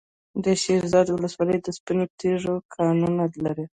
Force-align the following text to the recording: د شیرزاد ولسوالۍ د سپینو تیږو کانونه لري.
د 0.43 0.45
شیرزاد 0.61 1.07
ولسوالۍ 1.11 1.57
د 1.61 1.67
سپینو 1.77 2.05
تیږو 2.19 2.55
کانونه 2.75 3.23
لري. 3.45 3.65